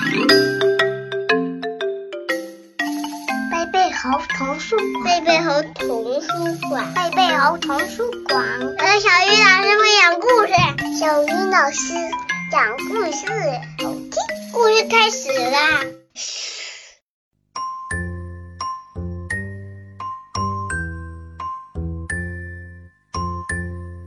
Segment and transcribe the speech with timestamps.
[0.00, 0.06] 贝
[3.70, 6.28] 贝猴童书，贝贝猴童书
[6.70, 8.42] 馆，贝贝猴童书馆。
[8.78, 10.52] 我是小鱼老师会讲故事，
[10.98, 11.92] 小鱼老师
[12.50, 13.26] 讲故事，
[13.84, 14.12] 好听。
[14.54, 15.84] 故事开始啦！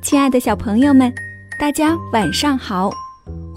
[0.02, 1.14] 亲爱的小朋友们，
[1.60, 2.90] 大家晚上好，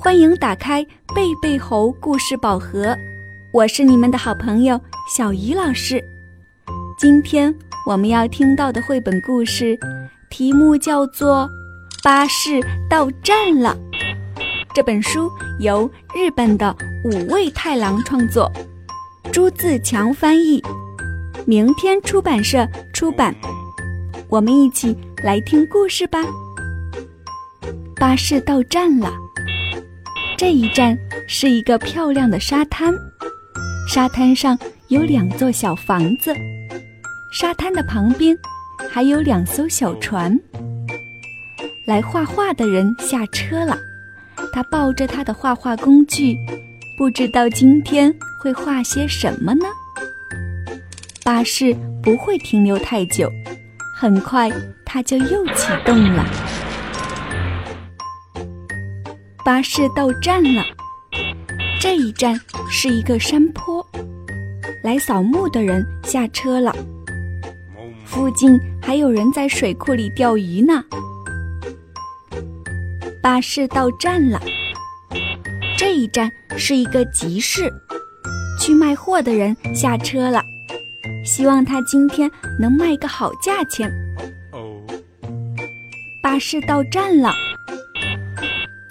[0.07, 0.85] 欢迎打开
[1.17, 2.97] 贝贝猴故事宝盒，
[3.53, 4.81] 我是你们的好朋友
[5.13, 6.01] 小鱼老师。
[6.97, 7.53] 今天
[7.85, 9.77] 我们要听到的绘本故事，
[10.31, 11.51] 题目叫做
[12.05, 13.77] 《巴士到站了》。
[14.73, 15.29] 这本书
[15.59, 16.73] 由日本的
[17.05, 18.49] 五味太郎创作，
[19.33, 20.63] 朱自强翻译，
[21.45, 22.65] 明天出版社
[22.95, 23.35] 出版。
[24.29, 26.21] 我们一起来听故事吧。
[27.97, 29.13] 巴士到站了，
[30.39, 32.95] 这一站是一个漂亮的沙滩，
[33.89, 36.35] 沙滩上有两座小房子，
[37.33, 38.37] 沙滩的旁边
[38.91, 40.39] 还有两艘小船。
[41.87, 43.79] 来画画的人下车了，
[44.53, 46.37] 他抱着他的画画工具，
[46.99, 49.65] 不知道今天会画些什么呢？
[51.25, 53.33] 巴士不会停留太久。
[53.99, 54.51] 很快，
[54.85, 56.23] 它就又启动了。
[59.47, 60.65] 巴士到站了，
[61.81, 62.37] 这一站
[62.69, 63.87] 是一个山坡。
[64.83, 66.75] 来扫墓的人下车了，
[68.05, 70.83] 附近还有人在水库里钓鱼呢。
[73.23, 74.43] 巴士到站了，
[75.79, 77.73] 这一站是一个集市，
[78.61, 80.43] 去卖货的人下车了。
[81.25, 82.29] 希望他今天
[82.61, 83.89] 能卖个好价钱。
[86.21, 87.33] 巴士到站了，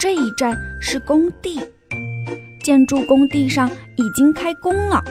[0.06, 1.60] 这一站是工地，
[2.62, 5.02] 建筑工地上已经开工了，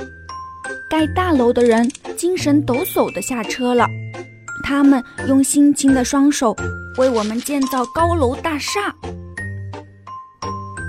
[0.89, 3.85] 盖大楼的人精神抖擞地下车了，
[4.63, 6.55] 他们用辛勤的双手
[6.97, 8.95] 为我们建造高楼大厦。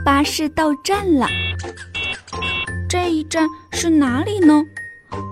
[0.05, 1.27] 巴士到站了，
[2.88, 4.62] 这一站是哪里呢？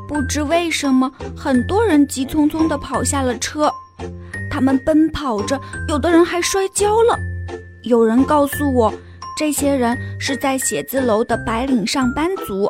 [0.09, 3.71] 不知为什么，很多人急匆匆地跑下了车。
[4.51, 7.17] 他们奔跑着，有的人还摔跤了。
[7.85, 8.93] 有人告诉我，
[9.37, 12.69] 这些人是在写字楼的白领上班族，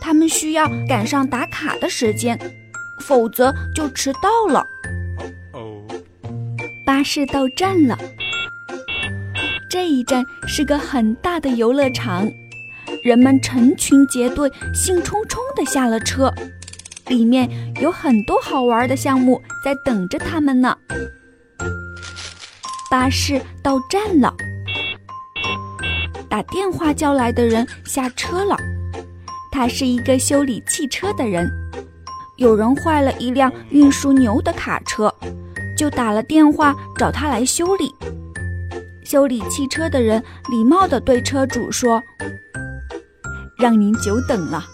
[0.00, 2.38] 他们需要赶上打卡的时间，
[3.00, 4.64] 否则就迟到了。
[6.86, 7.98] 巴士到站了，
[9.68, 12.28] 这一站是个很大的游乐场。
[13.04, 16.32] 人们成群结队、兴冲冲地下了车，
[17.08, 17.48] 里面
[17.80, 20.76] 有很多好玩的项目在等着他们呢。
[22.90, 24.34] 巴士到站了，
[26.28, 28.56] 打电话叫来的人下车了。
[29.52, 31.50] 他是一个修理汽车的人，
[32.36, 35.12] 有人坏了一辆运输牛的卡车，
[35.76, 37.94] 就打了电话找他来修理。
[39.04, 42.02] 修理汽车的人礼貌地对车主说。
[43.60, 44.64] 让您久等了。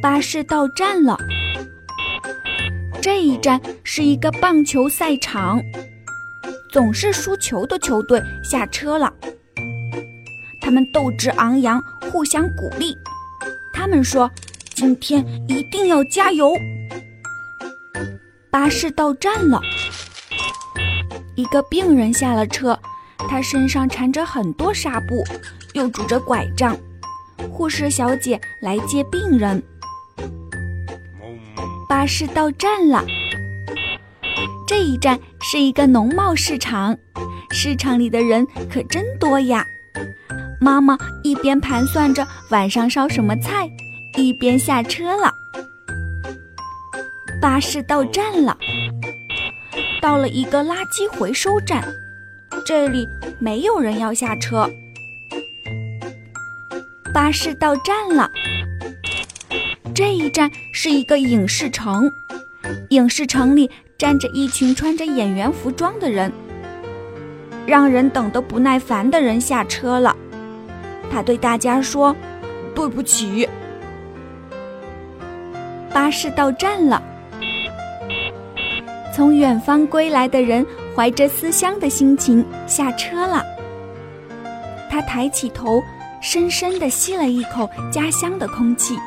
[0.00, 1.14] 巴士到站了，
[3.02, 5.60] 这一站是一个棒球赛场，
[6.74, 9.14] 总是输球的球队下车了。
[10.60, 11.80] 他们斗志昂扬，
[12.10, 12.96] 互相鼓励。
[13.72, 14.28] 他们说
[14.74, 16.52] ：“今天一定要加油。”
[18.50, 19.60] 巴士到站了，
[21.36, 22.76] 一个病人下了车，
[23.28, 25.22] 他身上缠着很多纱布。
[25.74, 26.76] 又拄着拐杖，
[27.52, 29.62] 护士小姐来接病人。
[31.88, 33.04] 巴士到站了，
[34.66, 36.96] 这一站是一个农贸市场，
[37.50, 39.64] 市场里的人可真多呀。
[40.60, 43.68] 妈妈一边盘算着晚上烧什么菜，
[44.16, 45.32] 一边下车了。
[47.42, 48.56] 巴士到站了，
[50.00, 51.84] 到了一个垃圾回收站，
[52.64, 53.06] 这里
[53.38, 54.70] 没有人要下车。
[57.12, 58.30] 巴士到站了，
[59.94, 62.10] 这一站是一个影视城，
[62.88, 63.70] 影视城里
[64.04, 66.30] 站着一群穿着演员服装的人。
[67.66, 70.14] 让人等得不耐烦的人下车了，
[71.10, 72.14] 他对大家说
[72.76, 73.48] ：“对不起。”
[75.90, 77.02] 巴士到站了，
[79.10, 83.42] 从远方归来的人怀着思乡的心情下车了，
[84.90, 85.82] 他抬起头。
[86.20, 88.98] 深深地吸了一口家乡的空气，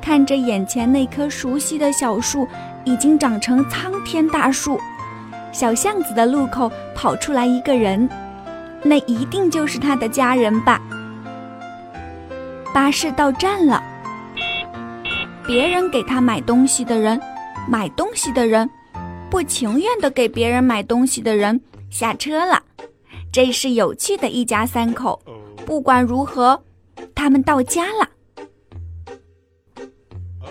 [0.00, 2.46] 看着眼前那棵熟悉的小树，
[2.86, 4.80] 已经长成苍天大树。
[5.52, 8.08] 小巷子的路口跑出来一个人，
[8.82, 10.80] 那一定就是他的家人吧。
[12.72, 13.82] 巴士到站了。
[15.46, 17.20] 别人给他买东西的人，
[17.68, 18.68] 买东西的人，
[19.30, 21.60] 不情愿的给别人买东西的人
[21.90, 22.62] 下车了。
[23.32, 25.20] 这是有趣的一家三口。
[25.64, 26.62] 不管如何，
[27.14, 28.08] 他们到家了。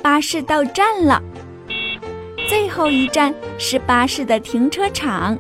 [0.02, 1.22] 巴士到站了，
[2.76, 5.38] 后一站是巴士的停车场。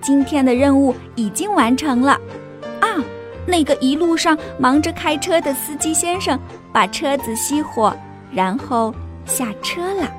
[0.00, 2.18] 今天的任务已经完成了。
[2.80, 2.88] 啊，
[3.46, 6.40] 那个一路上忙着开车的司机先生
[6.72, 7.94] 把车子熄火。
[8.32, 8.94] 然后
[9.26, 10.10] 下车了。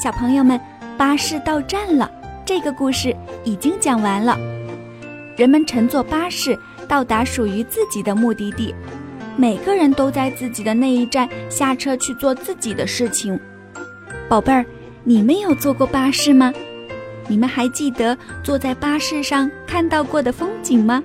[0.00, 0.60] 小朋友们，
[0.96, 2.08] 巴士到站了。
[2.46, 3.12] 这个故事
[3.42, 4.38] 已经讲完了。
[5.36, 6.56] 人们乘坐巴士
[6.86, 8.72] 到达属于自己的目的地，
[9.36, 13.40] 每个人都在自己的那一站下车去做自己的事情。
[14.28, 14.64] 宝贝儿，
[15.04, 16.52] 你们有坐过巴士吗？
[17.28, 21.02] 你们还记得坐在巴士上看到过的风景吗？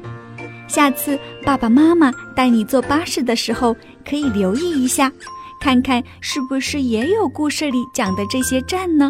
[0.68, 3.76] 下次爸爸妈妈带你坐巴士的时候，
[4.08, 5.12] 可以留意一下，
[5.60, 9.10] 看看是不是也有故事里讲的这些站呢？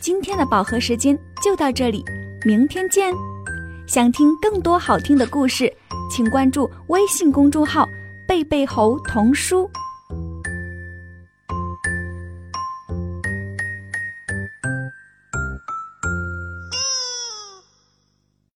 [0.00, 2.04] 今天的饱和时间就到这里，
[2.44, 3.12] 明天见！
[3.86, 5.72] 想听更多好听的故事，
[6.10, 7.88] 请关注微信公众号
[8.26, 9.70] “贝贝猴童书”。